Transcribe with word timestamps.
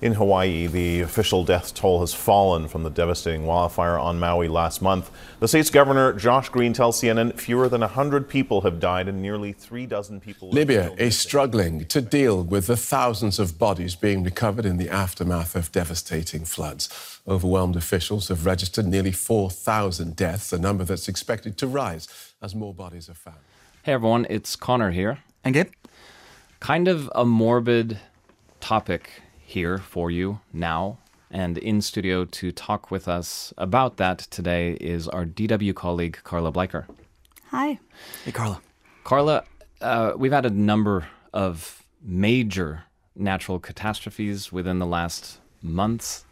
In 0.00 0.14
Hawaii, 0.14 0.68
the 0.68 1.00
official 1.00 1.42
death 1.42 1.74
toll 1.74 2.02
has 2.02 2.14
fallen 2.14 2.68
from 2.68 2.84
the 2.84 2.90
devastating 2.90 3.46
wildfire 3.46 3.98
on 3.98 4.20
Maui 4.20 4.46
last 4.46 4.80
month. 4.80 5.10
The 5.40 5.48
state's 5.48 5.70
governor, 5.70 6.12
Josh 6.12 6.50
Green, 6.50 6.72
tells 6.72 7.00
CNN 7.00 7.36
fewer 7.36 7.68
than 7.68 7.80
100 7.80 8.28
people 8.28 8.60
have 8.60 8.78
died 8.78 9.08
and 9.08 9.20
nearly 9.20 9.52
three 9.52 9.86
dozen 9.86 10.20
people. 10.20 10.50
Libya 10.50 10.92
is 10.98 11.18
struggling 11.18 11.84
to 11.86 12.00
deal 12.00 12.44
with 12.44 12.68
the 12.68 12.76
thousands 12.76 13.40
of 13.40 13.58
bodies 13.58 13.96
being 13.96 14.22
recovered 14.22 14.64
in 14.64 14.76
the 14.76 14.88
aftermath 14.88 15.56
of 15.56 15.72
devastating 15.72 16.44
floods. 16.44 17.20
Overwhelmed 17.26 17.74
officials 17.74 18.28
have 18.28 18.46
registered 18.46 18.86
nearly 18.86 19.10
4,000 19.10 20.14
deaths, 20.14 20.52
a 20.52 20.60
number 20.60 20.84
that's 20.84 21.08
expected 21.08 21.58
to 21.58 21.66
rise 21.66 22.06
as 22.40 22.54
more 22.54 22.72
bodies 22.72 23.08
are 23.08 23.14
found. 23.14 23.38
Hey 23.82 23.94
everyone, 23.94 24.28
it's 24.30 24.54
Connor 24.54 24.92
here. 24.92 25.18
And 25.42 25.54
Gabe? 25.54 25.72
Kind 26.60 26.86
of 26.86 27.10
a 27.16 27.24
morbid 27.24 27.98
topic 28.60 29.22
here 29.48 29.78
for 29.78 30.10
you 30.10 30.40
now. 30.52 30.98
And 31.30 31.56
in 31.56 31.80
studio 31.80 32.26
to 32.26 32.52
talk 32.52 32.90
with 32.90 33.08
us 33.08 33.54
about 33.56 33.96
that 33.96 34.18
today 34.18 34.72
is 34.72 35.08
our 35.08 35.24
DW 35.24 35.74
colleague, 35.74 36.18
Carla 36.22 36.52
Bleiker. 36.52 36.84
Hi. 37.50 37.78
Hey, 38.26 38.32
Carla. 38.32 38.60
Carla, 39.04 39.44
uh, 39.80 40.12
we've 40.18 40.32
had 40.32 40.44
a 40.44 40.50
number 40.50 41.08
of 41.32 41.82
major 42.02 42.84
natural 43.16 43.58
catastrophes 43.58 44.52
within 44.52 44.78
the 44.80 44.86
last 44.86 45.38
months, 45.62 46.26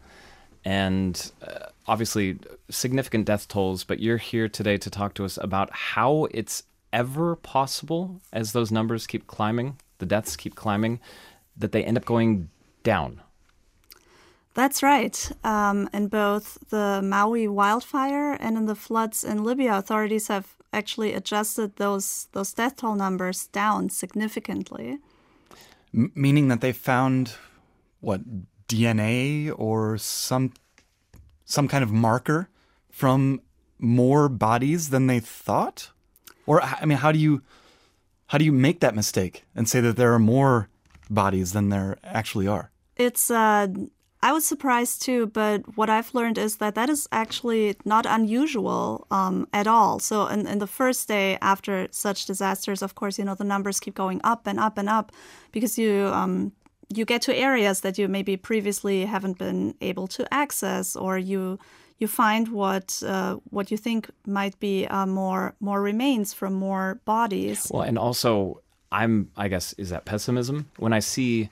and 0.62 1.33
uh, 1.42 1.70
obviously 1.86 2.38
significant 2.70 3.24
death 3.24 3.48
tolls. 3.48 3.83
But 3.83 4.00
you're 4.00 4.19
here 4.19 4.46
today 4.46 4.77
to 4.77 4.91
talk 4.91 5.14
to 5.14 5.24
us 5.24 5.38
about 5.41 5.70
how 5.72 6.27
it's 6.33 6.64
ever 6.92 7.34
possible, 7.36 8.20
as 8.30 8.52
those 8.52 8.70
numbers 8.70 9.06
keep 9.06 9.27
climbing, 9.27 9.78
the 9.98 10.06
deaths 10.06 10.36
keep 10.36 10.55
climbing, 10.55 11.00
that 11.56 11.72
they 11.72 11.83
end 11.83 11.96
up 11.96 12.05
going 12.05 12.50
down. 12.86 13.20
That's 14.54 14.82
right. 14.82 15.16
Um, 15.44 15.90
in 15.92 16.08
both 16.08 16.58
the 16.70 17.02
Maui 17.02 17.47
wildfire 17.47 18.33
and 18.41 18.56
in 18.56 18.64
the 18.66 18.74
floods 18.74 19.22
in 19.22 19.44
Libya, 19.44 19.77
authorities 19.77 20.28
have 20.28 20.47
actually 20.72 21.12
adjusted 21.12 21.77
those 21.77 22.28
those 22.33 22.55
death 22.55 22.77
toll 22.77 22.94
numbers 22.94 23.48
down 23.48 23.91
significantly. 23.91 24.98
M- 25.92 26.12
meaning 26.14 26.48
that 26.48 26.61
they 26.61 26.72
found 26.72 27.34
what 28.00 28.20
DNA 28.69 29.52
or 29.56 29.98
some 29.98 30.52
some 31.44 31.68
kind 31.68 31.84
of 31.84 31.92
marker 31.92 32.48
from 32.91 33.41
more 33.78 34.28
bodies 34.28 34.89
than 34.89 35.06
they 35.06 35.20
thought? 35.20 35.91
Or 36.46 36.62
I 36.62 36.86
mean, 36.86 36.98
how 36.98 37.12
do 37.12 37.18
you 37.18 37.42
how 38.28 38.39
do 38.39 38.44
you 38.44 38.52
make 38.52 38.80
that 38.80 38.94
mistake 38.94 39.44
and 39.55 39.68
say 39.68 39.80
that 39.80 39.96
there 39.96 40.14
are 40.14 40.18
more 40.18 40.68
bodies 41.11 41.52
than 41.52 41.68
there 41.68 41.98
actually 42.02 42.48
are? 42.48 42.70
It's 42.97 43.30
uh, 43.30 43.69
I 44.22 44.33
was 44.33 44.44
surprised 44.44 45.02
too, 45.02 45.27
but 45.27 45.77
what 45.77 45.91
I've 45.91 46.12
learned 46.14 46.39
is 46.39 46.56
that 46.56 46.75
that 46.75 46.89
is 46.89 47.06
actually 47.12 47.77
not 47.84 48.06
unusual 48.06 49.06
um, 49.11 49.47
at 49.52 49.66
all. 49.66 49.98
So, 49.98 50.27
in, 50.27 50.47
in 50.47 50.58
the 50.58 50.66
first 50.66 51.06
day 51.06 51.39
after 51.41 51.86
such 51.91 52.27
disasters, 52.27 52.83
of 52.83 52.94
course, 52.94 53.19
you 53.19 53.24
know 53.24 53.34
the 53.34 53.44
numbers 53.44 53.78
keep 53.78 53.94
going 53.94 54.20
up 54.24 54.47
and 54.47 54.58
up 54.58 54.78
and 54.78 54.89
up 54.89 55.12
because 55.52 55.78
you 55.78 56.06
um, 56.06 56.52
you 56.89 57.05
get 57.05 57.22
to 57.22 57.36
areas 57.36 57.83
that 57.83 57.98
you 57.98 58.08
maybe 58.08 58.36
previously 58.36 59.05
haven't 59.05 59.39
been 59.39 59.74
able 59.80 60.06
to 60.08 60.27
access, 60.33 60.97
or 60.97 61.19
you 61.19 61.58
you 61.98 62.08
find 62.08 62.48
what 62.48 63.02
uh, 63.06 63.36
what 63.50 63.70
you 63.70 63.77
think 63.77 64.11
might 64.27 64.58
be 64.58 64.86
uh, 64.86 65.06
more 65.06 65.55
more 65.61 65.83
remains 65.83 66.33
from 66.33 66.55
more 66.55 67.00
bodies. 67.05 67.70
Well, 67.70 67.83
and 67.83 67.98
also, 67.98 68.62
I'm 68.91 69.30
I 69.36 69.48
guess 69.48 69.74
is 69.74 69.91
that 69.91 70.05
pessimism 70.05 70.70
when 70.78 70.92
I 70.92 71.00
see 71.00 71.50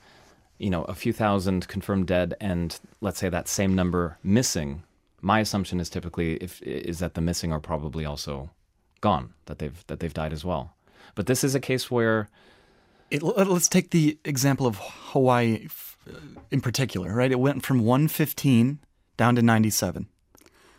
you 0.59 0.71
know, 0.71 0.85
a 0.85 0.95
few 0.95 1.13
thousand 1.13 1.69
confirmed 1.69 2.07
dead 2.07 2.35
and 2.41 2.79
let's 3.01 3.19
say 3.19 3.29
that 3.29 3.49
same 3.49 3.75
number 3.75 4.19
missing, 4.23 4.83
my 5.21 5.41
assumption 5.41 5.81
is 5.81 5.89
typically 5.89 6.37
if 6.37 6.63
is 6.63 6.99
that 6.99 7.15
the 7.15 7.21
missing 7.21 7.53
are 7.53 7.61
probably 7.61 8.05
also 8.05 8.51
gone, 9.01 9.35
that 9.47 9.59
they've 9.59 9.85
that 9.87 10.01
they've 10.01 10.15
died 10.15 10.33
as 10.33 10.45
well. 10.45 10.75
But 11.15 11.27
this 11.27 11.45
is 11.45 11.55
a 11.55 11.61
case 11.61 11.91
where 11.91 12.29
it, 13.11 13.23
uh, 13.23 13.45
let's 13.45 13.69
take 13.69 13.91
the 13.91 14.19
example 14.25 14.67
of 14.67 14.79
Hawaii 14.81 15.69
uh, 16.09 16.19
in 16.51 16.61
particular, 16.61 17.15
right? 17.15 17.31
It 17.31 17.39
went 17.39 17.65
from 17.65 17.81
115 17.81 18.79
down 19.17 19.37
to 19.37 19.43
97. 19.43 20.09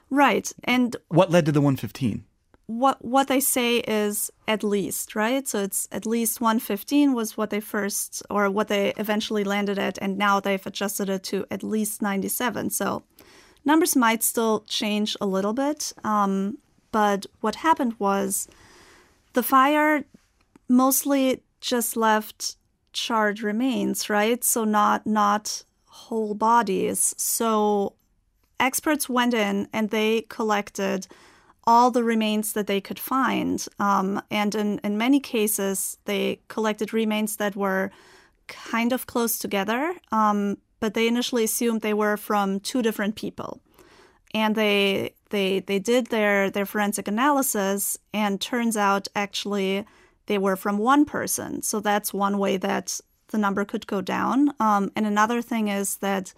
Right. 0.10 0.52
And 0.64 0.96
what 1.08 1.32
led 1.32 1.46
to 1.46 1.52
the 1.52 1.62
115? 1.62 2.26
What 2.68 3.04
what 3.04 3.28
they 3.28 3.40
say 3.40 3.78
is 3.78 4.32
at 4.48 4.64
least 4.64 5.16
right? 5.16 5.48
So 5.48 5.64
it's 5.64 5.88
at 5.92 6.06
least 6.06 6.42
115 6.42 7.14
was 7.14 7.38
what 7.38 7.50
they 7.50 7.60
first 7.60 8.24
or 8.30 8.50
what 8.50 8.68
they 8.68 8.94
eventually 8.98 9.44
landed 9.44 9.78
at 9.78 9.98
and 10.02 10.18
now 10.18 10.40
they've 10.40 10.66
adjusted 10.66 11.10
it 11.10 11.24
to 11.24 11.46
at 11.52 11.64
least 11.64 12.02
97 12.02 12.72
so 12.72 13.04
numbers 13.64 13.96
might 13.96 14.24
still 14.24 14.62
change 14.68 15.16
a 15.22 15.26
little 15.26 15.54
bit 15.54 15.94
um, 16.04 16.58
but 16.92 17.26
what 17.42 17.56
happened 17.58 17.94
was 18.00 18.48
the 19.34 19.44
fire 19.44 20.06
mostly 20.68 21.44
just 21.62 21.96
left 21.96 22.58
charred 22.94 23.44
remains 23.44 24.10
right? 24.10 24.44
So 24.44 24.64
not 24.64 25.06
not 25.06 25.64
whole 25.86 26.34
bodies. 26.34 27.16
So 27.18 27.94
experts 28.60 29.08
went 29.08 29.34
in 29.34 29.68
and 29.72 29.90
they 29.90 30.26
collected 30.30 31.08
all 31.68 31.92
the 31.92 32.04
remains 32.04 32.54
that 32.54 32.68
they 32.68 32.80
could 32.80 33.00
find. 33.00 33.66
Um, 33.80 34.22
and 34.30 34.54
in, 34.56 34.80
in 34.84 34.98
many 34.98 35.20
cases, 35.20 35.98
they 36.06 36.40
collected 36.48 36.94
remains 36.94 37.38
that 37.38 37.56
were 37.56 37.92
kind 38.48 38.94
of 38.94 39.08
close 39.08 39.40
together, 39.40 39.96
um, 40.12 40.58
but 40.80 40.94
they 40.94 41.08
initially 41.08 41.44
assumed 41.44 41.82
they 41.82 41.94
were 41.94 42.18
from 42.18 42.60
two 42.60 42.82
different 42.82 43.16
people. 43.16 43.62
And 44.34 44.56
they 44.56 45.14
they 45.30 45.62
they 45.62 45.80
did 45.80 46.08
their 46.08 46.52
their 46.52 46.66
forensic 46.66 47.08
analysis, 47.08 47.98
and 48.14 48.42
turns 48.42 48.76
out 48.76 49.08
actually 49.16 49.86
they 50.26 50.38
were 50.38 50.58
from 50.58 50.78
one 50.78 51.06
person. 51.06 51.62
So 51.62 51.80
that's 51.80 52.14
one 52.14 52.38
way 52.38 52.58
that 52.58 53.00
the 53.30 53.38
number 53.38 53.66
could 53.66 53.88
go 53.88 54.02
down. 54.02 54.54
Um, 54.60 54.92
and 54.96 55.06
another 55.06 55.42
thing 55.42 55.70
is 55.70 55.98
that 55.98 56.34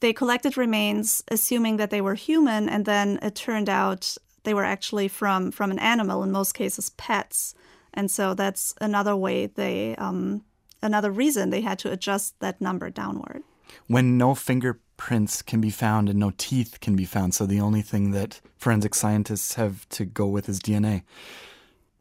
they 0.00 0.12
collected 0.12 0.56
remains 0.56 1.22
assuming 1.28 1.76
that 1.78 1.90
they 1.90 2.00
were 2.00 2.14
human, 2.14 2.68
and 2.68 2.84
then 2.84 3.18
it 3.20 3.34
turned 3.34 3.68
out 3.68 4.16
they 4.44 4.54
were 4.54 4.64
actually 4.64 5.08
from 5.08 5.50
from 5.50 5.70
an 5.70 5.78
animal 5.78 6.22
in 6.22 6.30
most 6.30 6.52
cases 6.52 6.90
pets. 6.90 7.54
And 7.92 8.10
so 8.10 8.34
that's 8.34 8.74
another 8.80 9.16
way 9.16 9.46
they 9.46 9.96
um, 9.96 10.44
another 10.82 11.10
reason 11.10 11.50
they 11.50 11.62
had 11.62 11.78
to 11.80 11.90
adjust 11.90 12.38
that 12.40 12.60
number 12.60 12.90
downward. 12.90 13.42
When 13.88 14.16
no 14.16 14.34
fingerprints 14.34 15.42
can 15.42 15.60
be 15.60 15.70
found 15.70 16.08
and 16.08 16.18
no 16.18 16.32
teeth 16.36 16.78
can 16.80 16.94
be 16.94 17.04
found 17.04 17.34
so 17.34 17.46
the 17.46 17.60
only 17.60 17.82
thing 17.82 18.12
that 18.12 18.40
forensic 18.56 18.94
scientists 18.94 19.54
have 19.54 19.88
to 19.90 20.04
go 20.04 20.26
with 20.26 20.48
is 20.48 20.60
dna 20.60 21.02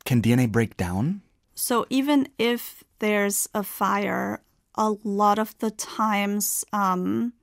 can 0.06 0.22
dna 0.22 0.52
break 0.52 0.78
down? 0.78 1.22
So 1.56 1.86
even 1.90 2.28
if 2.38 2.84
there's 3.00 3.48
a 3.54 3.64
fire 3.64 4.42
a 4.76 4.96
lot 5.04 5.40
of 5.40 5.58
the 5.60 5.72
times 5.72 6.66
um, 6.74 7.34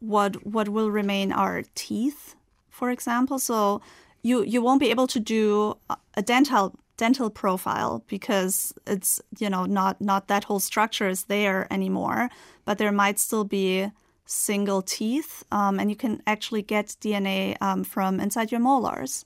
what 0.00 0.46
what 0.46 0.68
will 0.68 0.90
remain 0.90 1.32
are 1.32 1.64
teeth 1.74 2.36
for 2.74 2.90
example. 2.90 3.38
So 3.38 3.80
you 4.24 4.42
you 4.42 4.60
won't 4.60 4.80
be 4.80 4.90
able 4.90 5.06
to 5.06 5.20
do 5.20 5.76
a 6.16 6.22
dental 6.22 6.74
dental 6.96 7.30
profile 7.30 8.02
because 8.08 8.74
it's 8.86 9.20
you 9.38 9.48
know 9.48 9.64
not 9.66 10.00
not 10.00 10.26
that 10.26 10.44
whole 10.44 10.60
structure 10.60 11.08
is 11.08 11.24
there 11.24 11.72
anymore 11.72 12.28
but 12.64 12.78
there 12.78 12.92
might 12.92 13.18
still 13.18 13.44
be 13.44 13.90
single 14.26 14.82
teeth 14.82 15.44
um, 15.52 15.78
and 15.78 15.90
you 15.90 15.96
can 15.96 16.22
actually 16.26 16.62
get 16.62 16.96
dna 17.00 17.56
um, 17.60 17.84
from 17.84 18.18
inside 18.18 18.50
your 18.50 18.60
molars 18.60 19.24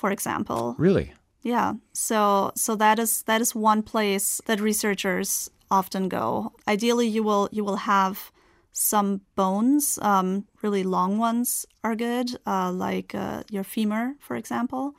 for 0.00 0.10
example. 0.10 0.74
Really? 0.78 1.12
Yeah. 1.42 1.74
So 1.92 2.52
so 2.54 2.74
that 2.76 2.98
is 2.98 3.22
that 3.24 3.40
is 3.40 3.54
one 3.54 3.82
place 3.82 4.40
that 4.46 4.60
researchers 4.60 5.50
often 5.70 6.08
go. 6.08 6.52
Ideally 6.66 7.06
you 7.06 7.22
will 7.22 7.48
you 7.52 7.64
will 7.64 7.80
have 7.94 8.32
some 8.72 9.22
bones, 9.34 9.98
um, 10.02 10.46
really 10.62 10.82
long 10.82 11.18
ones, 11.18 11.66
are 11.82 11.96
good, 11.96 12.36
uh, 12.46 12.70
like 12.72 13.14
uh, 13.14 13.42
your 13.50 13.64
femur, 13.64 14.14
for 14.20 14.36
example. 14.36 14.94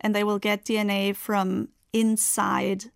And 0.00 0.14
they 0.14 0.24
will 0.24 0.38
get 0.38 0.64
DNA 0.64 1.14
from 1.14 1.68
inside 1.92 2.86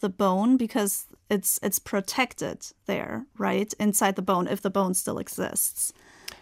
the 0.00 0.08
bone 0.08 0.56
because 0.56 1.06
it's 1.28 1.60
it's 1.62 1.78
protected 1.78 2.66
there, 2.86 3.26
right 3.38 3.72
inside 3.78 4.16
the 4.16 4.22
bone 4.22 4.48
if 4.48 4.60
the 4.60 4.70
bone 4.70 4.94
still 4.94 5.18
exists. 5.18 5.92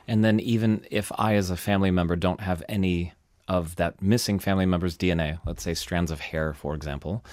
And 0.07 0.25
then 0.25 0.41
even 0.41 0.85
if 0.91 1.13
I, 1.17 1.35
as 1.35 1.51
a 1.51 1.57
family 1.57 1.91
member, 1.91 2.17
don't 2.17 2.41
have 2.41 2.63
any 2.69 3.13
of 3.47 3.77
that 3.77 4.01
missing 4.03 4.39
family 4.39 4.67
member's 4.67 4.97
DNA, 4.97 5.39
let's 5.47 5.63
say 5.63 5.75
strands 5.75 6.11
of 6.11 6.21
hair, 6.21 6.53
for 6.53 6.75
example, 6.75 7.25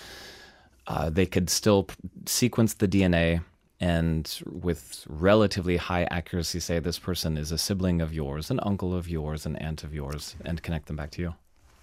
uh, 0.88 1.10
they 1.10 1.26
could 1.26 1.50
still 1.50 1.88
sequence 2.26 2.74
the 2.74 2.88
DNA 2.88 3.42
and 3.80 4.40
with 4.46 5.06
relatively 5.08 5.78
high 5.78 6.04
accuracy 6.06 6.60
say 6.60 6.80
this 6.80 7.00
person 7.00 7.38
is 7.38 7.52
a 7.52 7.58
sibling 7.58 8.02
of 8.02 8.14
yours, 8.14 8.50
an 8.50 8.60
uncle 8.64 8.96
of 8.96 9.10
yours, 9.10 9.46
an 9.46 9.56
aunt 9.58 9.84
of 9.84 9.94
yours, 9.94 10.36
and 10.46 10.64
connect 10.64 10.88
them 10.88 10.96
back 10.96 11.12
to 11.12 11.22
you. 11.22 11.36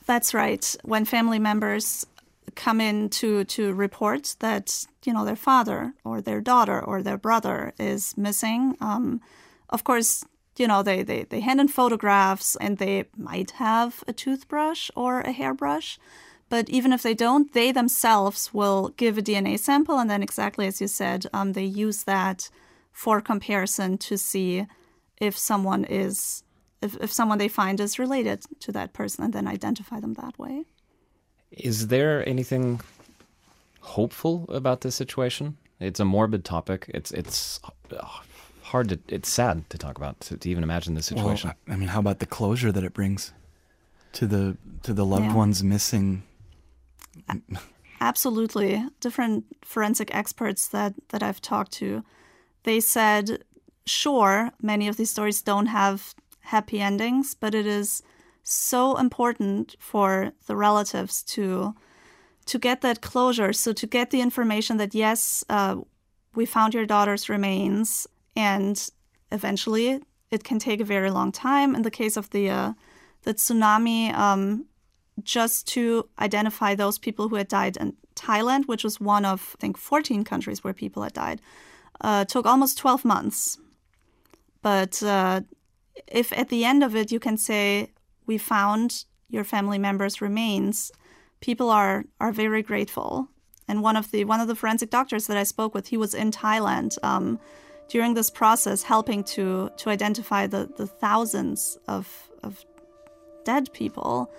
That's 0.06 0.34
right. 0.34 0.76
When 0.82 1.04
family 1.04 1.38
members 1.38 2.06
come 2.54 2.80
in 2.80 3.08
to, 3.08 3.44
to 3.44 3.72
report 3.72 4.36
that 4.40 4.86
you 5.04 5.12
know 5.12 5.24
their 5.24 5.36
father 5.36 5.94
or 6.04 6.20
their 6.20 6.40
daughter 6.40 6.80
or 6.80 7.02
their 7.02 7.18
brother 7.18 7.72
is 7.78 8.16
missing, 8.16 8.76
um, 8.80 9.20
of 9.70 9.84
course, 9.84 10.24
you 10.56 10.66
know, 10.66 10.82
they, 10.82 11.02
they, 11.02 11.24
they 11.24 11.40
hand 11.40 11.60
in 11.60 11.68
photographs 11.68 12.56
and 12.56 12.78
they 12.78 13.04
might 13.16 13.52
have 13.52 14.04
a 14.06 14.12
toothbrush 14.12 14.90
or 14.94 15.20
a 15.20 15.32
hairbrush. 15.32 15.98
But 16.52 16.68
even 16.68 16.92
if 16.92 17.02
they 17.02 17.14
don't, 17.14 17.50
they 17.54 17.72
themselves 17.72 18.52
will 18.52 18.90
give 18.98 19.16
a 19.16 19.22
DNA 19.22 19.58
sample. 19.58 19.98
And 19.98 20.10
then, 20.10 20.22
exactly 20.22 20.66
as 20.66 20.82
you 20.82 20.86
said, 20.86 21.24
um, 21.32 21.54
they 21.54 21.64
use 21.64 22.04
that 22.04 22.50
for 22.92 23.22
comparison 23.22 23.96
to 24.08 24.18
see 24.18 24.66
if 25.16 25.34
someone 25.38 25.84
is, 25.84 26.44
if, 26.82 26.94
if 27.00 27.10
someone 27.10 27.38
they 27.38 27.48
find 27.48 27.80
is 27.80 27.98
related 27.98 28.42
to 28.60 28.72
that 28.72 28.92
person 28.92 29.24
and 29.24 29.32
then 29.32 29.48
identify 29.48 29.98
them 29.98 30.12
that 30.22 30.38
way. 30.38 30.64
Is 31.52 31.86
there 31.86 32.28
anything 32.28 32.82
hopeful 33.80 34.44
about 34.50 34.82
this 34.82 34.94
situation? 34.94 35.56
It's 35.80 36.00
a 36.00 36.04
morbid 36.04 36.44
topic. 36.44 36.90
It's 36.92 37.12
it's 37.12 37.60
hard 38.60 38.90
to 38.90 38.98
it's 39.08 39.30
sad 39.30 39.70
to 39.70 39.78
talk 39.78 39.96
about 39.96 40.20
to, 40.26 40.36
to 40.36 40.50
even 40.50 40.62
imagine 40.62 40.96
the 40.96 41.02
situation. 41.02 41.48
Well, 41.48 41.74
I 41.74 41.78
mean, 41.78 41.88
how 41.88 42.00
about 42.00 42.18
the 42.18 42.26
closure 42.26 42.72
that 42.72 42.84
it 42.84 42.92
brings 42.92 43.32
to 44.18 44.26
the 44.26 44.58
to 44.82 44.92
the 44.92 45.06
loved 45.06 45.24
Yeah. 45.32 45.34
ones 45.34 45.64
missing? 45.64 46.24
Absolutely. 48.00 48.84
Different 49.00 49.44
forensic 49.64 50.14
experts 50.14 50.68
that, 50.68 50.94
that 51.10 51.22
I've 51.22 51.40
talked 51.40 51.72
to, 51.74 52.02
they 52.64 52.80
said, 52.80 53.44
sure, 53.86 54.50
many 54.60 54.88
of 54.88 54.96
these 54.96 55.10
stories 55.10 55.42
don't 55.42 55.66
have 55.66 56.14
happy 56.40 56.80
endings, 56.80 57.34
but 57.34 57.54
it 57.54 57.66
is 57.66 58.02
so 58.42 58.96
important 58.96 59.76
for 59.78 60.32
the 60.46 60.56
relatives 60.56 61.22
to 61.22 61.74
to 62.44 62.58
get 62.58 62.80
that 62.80 63.00
closure. 63.00 63.52
So 63.52 63.72
to 63.72 63.86
get 63.86 64.10
the 64.10 64.20
information 64.20 64.76
that 64.78 64.94
yes, 64.94 65.44
uh, 65.48 65.76
we 66.34 66.44
found 66.44 66.74
your 66.74 66.86
daughter's 66.86 67.28
remains, 67.28 68.08
and 68.34 68.90
eventually 69.30 70.02
it 70.30 70.42
can 70.42 70.58
take 70.58 70.80
a 70.80 70.84
very 70.84 71.10
long 71.10 71.30
time. 71.30 71.76
In 71.76 71.82
the 71.82 71.90
case 71.90 72.16
of 72.16 72.30
the 72.30 72.50
uh, 72.50 72.72
the 73.22 73.34
tsunami, 73.34 74.12
um, 74.12 74.66
just 75.22 75.66
to 75.68 76.08
identify 76.18 76.74
those 76.74 76.98
people 76.98 77.28
who 77.28 77.36
had 77.36 77.48
died 77.48 77.76
in 77.76 77.94
Thailand, 78.14 78.66
which 78.66 78.84
was 78.84 79.00
one 79.00 79.24
of, 79.24 79.54
I 79.58 79.60
think, 79.60 79.76
14 79.76 80.24
countries 80.24 80.64
where 80.64 80.72
people 80.72 81.02
had 81.02 81.12
died, 81.12 81.40
uh, 82.00 82.24
took 82.24 82.46
almost 82.46 82.78
12 82.78 83.04
months. 83.04 83.58
But 84.62 85.02
uh, 85.02 85.42
if 86.06 86.32
at 86.32 86.48
the 86.48 86.64
end 86.64 86.82
of 86.82 86.96
it 86.96 87.12
you 87.12 87.20
can 87.20 87.36
say, 87.36 87.92
we 88.26 88.38
found 88.38 89.04
your 89.28 89.44
family 89.44 89.78
member's 89.78 90.20
remains, 90.20 90.92
people 91.40 91.70
are, 91.70 92.04
are 92.20 92.32
very 92.32 92.62
grateful. 92.62 93.28
And 93.68 93.82
one 93.82 93.96
of 93.96 94.10
the 94.10 94.24
one 94.24 94.40
of 94.40 94.48
the 94.48 94.54
forensic 94.54 94.90
doctors 94.90 95.26
that 95.28 95.36
I 95.36 95.44
spoke 95.44 95.74
with, 95.74 95.88
he 95.88 95.96
was 95.96 96.14
in 96.14 96.30
Thailand 96.30 96.98
um, 97.02 97.38
during 97.88 98.14
this 98.14 98.28
process, 98.28 98.82
helping 98.82 99.24
to 99.24 99.70
to 99.78 99.90
identify 99.90 100.46
the, 100.46 100.68
the 100.76 100.86
thousands 100.86 101.78
of, 101.86 102.30
of 102.42 102.64
dead 103.44 103.72
people. 103.72 104.30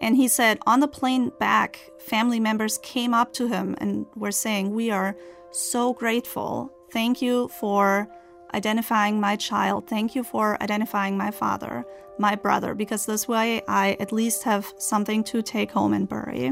And 0.00 0.16
he 0.16 0.28
said 0.28 0.58
on 0.66 0.80
the 0.80 0.88
plane 0.88 1.30
back, 1.38 1.90
family 1.98 2.40
members 2.40 2.78
came 2.78 3.12
up 3.12 3.32
to 3.34 3.48
him 3.48 3.74
and 3.78 4.06
were 4.16 4.32
saying, 4.32 4.70
We 4.70 4.90
are 4.90 5.16
so 5.50 5.92
grateful. 5.92 6.72
Thank 6.90 7.20
you 7.20 7.48
for 7.48 8.08
identifying 8.54 9.20
my 9.20 9.36
child. 9.36 9.86
Thank 9.88 10.14
you 10.14 10.24
for 10.24 10.60
identifying 10.62 11.16
my 11.16 11.30
father, 11.30 11.84
my 12.18 12.34
brother, 12.34 12.74
because 12.74 13.06
this 13.06 13.28
way 13.28 13.62
I 13.68 13.96
at 14.00 14.12
least 14.12 14.42
have 14.44 14.72
something 14.78 15.22
to 15.24 15.42
take 15.42 15.70
home 15.70 15.92
and 15.92 16.08
bury. 16.08 16.50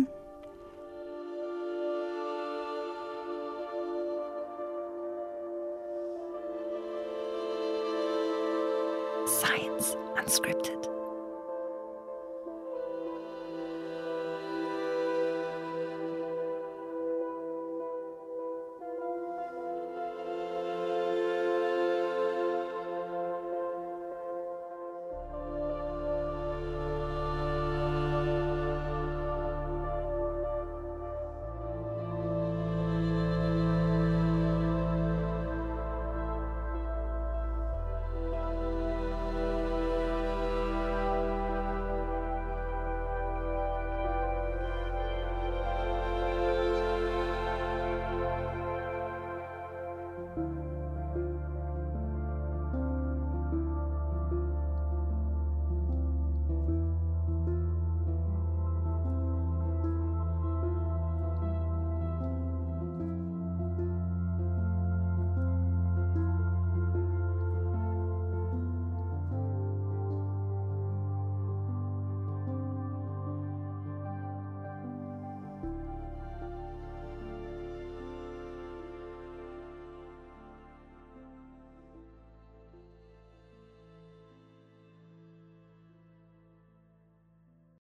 Science 9.27 9.97
Unscripted. 10.17 10.98